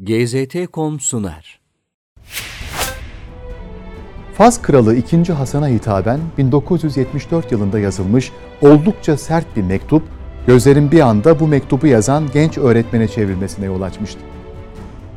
[0.00, 1.60] GZT.com sunar.
[4.34, 5.32] Fas Kralı 2.
[5.32, 8.32] Hasan'a hitaben 1974 yılında yazılmış
[8.62, 10.02] oldukça sert bir mektup,
[10.46, 14.20] gözlerin bir anda bu mektubu yazan genç öğretmene çevrilmesine yol açmıştı.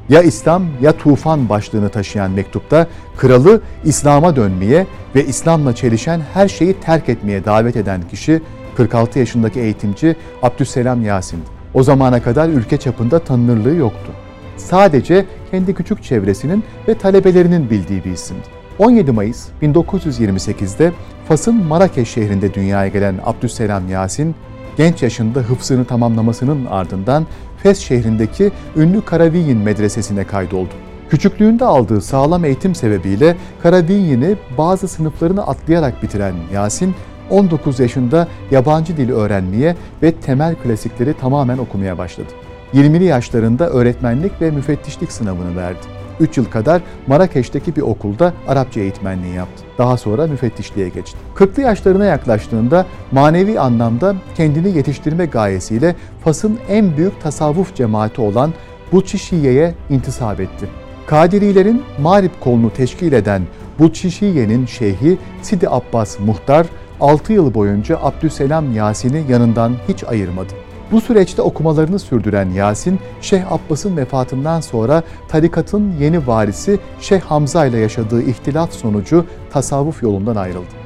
[0.10, 2.88] Ya İslam ya tufan başlığını taşıyan mektupta
[3.18, 8.42] kralı İslam'a dönmeye ve İslam'la çelişen her şeyi terk etmeye davet eden kişi
[8.76, 11.50] 46 yaşındaki eğitimci Abdüsselam Yasin'di.
[11.74, 14.12] O zamana kadar ülke çapında tanınırlığı yoktu
[14.60, 18.60] sadece kendi küçük çevresinin ve talebelerinin bildiği bir isimdi.
[18.80, 20.92] 17 Mayıs 1928'de
[21.28, 24.36] Fas'ın Marrakeş şehrinde dünyaya gelen Abdüsselam Yasin,
[24.78, 27.26] genç yaşında hıfzını tamamlamasının ardından
[27.64, 30.74] Fes şehrindeki ünlü Karaviyin medresesine kaydoldu.
[31.10, 36.96] Küçüklüğünde aldığı sağlam eğitim sebebiyle Karaviyin'i bazı sınıflarını atlayarak bitiren Yasin,
[37.30, 42.30] 19 yaşında yabancı dil öğrenmeye ve temel klasikleri tamamen okumaya başladı.
[42.74, 46.00] 20'li yaşlarında öğretmenlik ve müfettişlik sınavını verdi.
[46.20, 49.64] 3 yıl kadar Marrakeş'teki bir okulda Arapça eğitmenliği yaptı.
[49.78, 51.18] Daha sonra müfettişliğe geçti.
[51.36, 58.54] 40'lı yaşlarına yaklaştığında manevi anlamda kendini yetiştirme gayesiyle Fas'ın en büyük tasavvuf cemaati olan
[58.92, 60.70] Butçişiye'ye intisap etti.
[61.08, 63.42] Kadirilerin Mağrip kolunu teşkil eden
[63.80, 66.68] Butçişiye'nin şeyhi Sidi Abbas Muhtar
[67.02, 70.54] 6 yıl boyunca Abdüselam Yasin'i yanından hiç ayırmadı.
[70.92, 77.78] Bu süreçte okumalarını sürdüren Yasin, Şeyh Abbas'ın vefatından sonra tarikatın yeni varisi Şeyh Hamza ile
[77.78, 80.80] yaşadığı ihtilaf sonucu tasavvuf yolundan ayrıldı.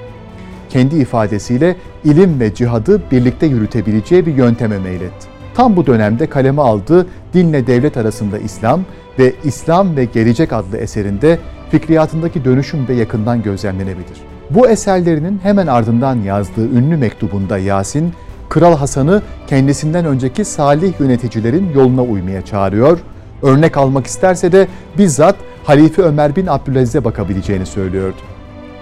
[0.69, 5.27] Kendi ifadesiyle ilim ve cihadı birlikte yürütebileceği bir yönteme meyletti.
[5.55, 8.81] Tam bu dönemde kaleme aldığı Dinle Devlet Arasında İslam
[9.19, 11.39] ve İslam ve Gelecek adlı eserinde
[11.71, 14.21] fikriyatındaki dönüşüm ve yakından gözlemlenebilir.
[14.49, 18.13] Bu eserlerinin hemen ardından yazdığı ünlü mektubunda Yasin,
[18.53, 22.99] Kral Hasan'ı kendisinden önceki salih yöneticilerin yoluna uymaya çağırıyor.
[23.41, 28.17] Örnek almak isterse de bizzat Halife Ömer bin Abdülaziz'e bakabileceğini söylüyordu.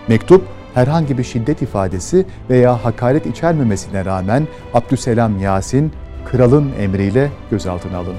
[0.08, 5.92] Mektup herhangi bir şiddet ifadesi veya hakaret içermemesine rağmen Abdüselam Yasin
[6.32, 8.16] kralın emriyle gözaltına alındı.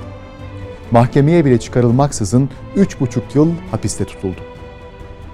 [0.90, 4.51] Mahkemeye bile çıkarılmaksızın 3,5 yıl hapiste tutuldu.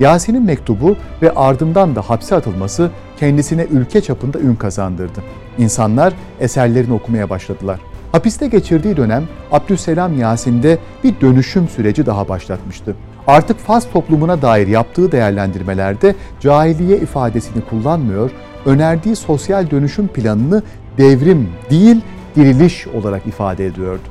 [0.01, 5.23] Yasin'in mektubu ve ardından da hapse atılması kendisine ülke çapında ün kazandırdı.
[5.59, 7.81] İnsanlar eserlerini okumaya başladılar.
[8.13, 12.97] Hapiste geçirdiği dönem Abdüsselam Yasin'de bir dönüşüm süreci daha başlatmıştı.
[13.27, 18.31] Artık Fas toplumuna dair yaptığı değerlendirmelerde cahiliye ifadesini kullanmıyor,
[18.67, 20.63] önerdiği sosyal dönüşüm planını
[20.99, 22.01] devrim değil
[22.37, 24.09] diriliş olarak ifade ediyordu.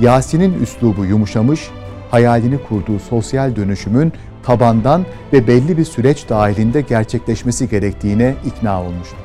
[0.00, 1.70] Yasin'in üslubu yumuşamış,
[2.10, 4.12] hayalini kurduğu sosyal dönüşümün
[4.42, 9.16] tabandan ve belli bir süreç dahilinde gerçekleşmesi gerektiğine ikna olmuştu.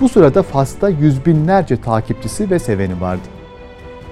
[0.00, 3.22] Bu sırada Fas'ta yüz binlerce takipçisi ve seveni vardı.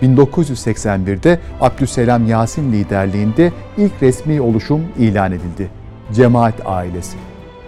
[0.03, 5.71] 1981'de Abdüselam Yasin liderliğinde ilk resmi oluşum ilan edildi.
[6.13, 7.17] Cemaat ailesi.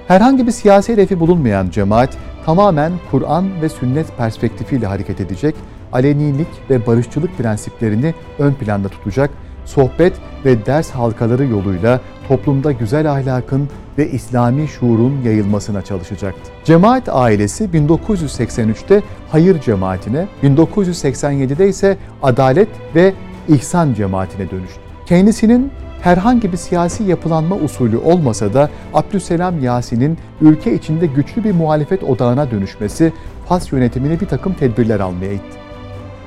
[0.09, 2.17] Herhangi bir siyasi hedefi bulunmayan cemaat
[2.47, 5.55] tamamen Kur'an ve sünnet perspektifiyle hareket edecek,
[5.93, 9.31] alenilik ve barışçılık prensiplerini ön planda tutacak
[9.65, 10.13] sohbet
[10.45, 16.51] ve ders halkaları yoluyla toplumda güzel ahlakın ve İslami şuurun yayılmasına çalışacaktı.
[16.65, 23.15] Cemaat ailesi 1983'te Hayır Cemaatine, 1987'de ise Adalet ve
[23.49, 24.81] İhsan Cemaatine dönüştü.
[25.07, 25.73] Kendisinin
[26.03, 32.51] herhangi bir siyasi yapılanma usulü olmasa da Abdüselam Yasin'in ülke içinde güçlü bir muhalefet odağına
[32.51, 33.13] dönüşmesi
[33.49, 35.64] Fas yönetimini bir takım tedbirler almaya itti.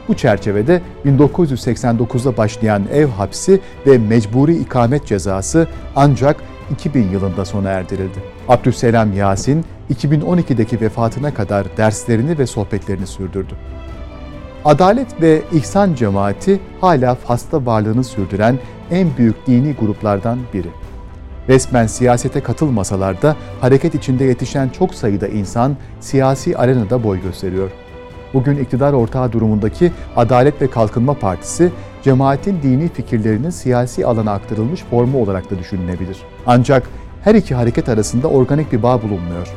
[0.07, 6.35] Bu çerçevede 1989'da başlayan ev hapsi ve mecburi ikamet cezası ancak
[6.71, 8.23] 2000 yılında sona erdirildi.
[8.49, 13.53] Abdüsselam Yasin 2012'deki vefatına kadar derslerini ve sohbetlerini sürdürdü.
[14.65, 18.59] Adalet ve İhsan cemaati hala Fas'ta varlığını sürdüren
[18.91, 20.69] en büyük dini gruplardan biri.
[21.49, 27.71] Resmen siyasete katılmasalar da hareket içinde yetişen çok sayıda insan siyasi arenada boy gösteriyor
[28.37, 31.71] bugün iktidar ortağı durumundaki Adalet ve Kalkınma Partisi,
[32.03, 36.17] cemaatin dini fikirlerinin siyasi alana aktarılmış formu olarak da düşünülebilir.
[36.45, 36.89] Ancak
[37.23, 39.47] her iki hareket arasında organik bir bağ bulunmuyor.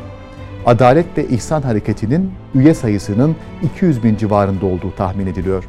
[0.66, 5.64] Adalet ve İhsan Hareketi'nin üye sayısının 200 bin civarında olduğu tahmin ediliyor.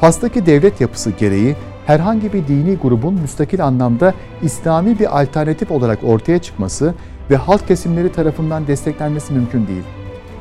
[0.00, 1.56] Fas'taki devlet yapısı gereği
[1.86, 6.94] herhangi bir dini grubun müstakil anlamda İslami bir alternatif olarak ortaya çıkması
[7.30, 9.84] ve halk kesimleri tarafından desteklenmesi mümkün değil.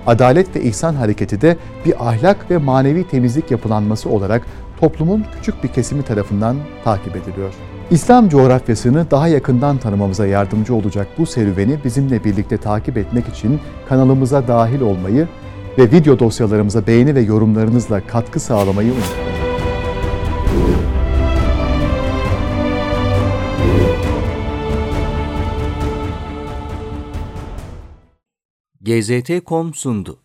[0.08, 4.42] Adalet ve İhsan Hareketi de bir ahlak ve manevi temizlik yapılanması olarak
[4.80, 7.54] toplumun küçük bir kesimi tarafından takip ediliyor.
[7.92, 13.60] İslam coğrafyasını daha yakından tanımamıza yardımcı olacak bu serüveni bizimle birlikte takip etmek için
[13.90, 15.28] kanalımıza dahil olmayı
[15.78, 19.35] ve video dosyalarımıza beğeni ve yorumlarınızla katkı sağlamayı unutmayın.
[28.86, 30.25] GZT.com sundu.